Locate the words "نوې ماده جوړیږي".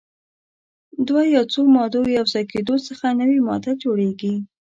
3.19-4.33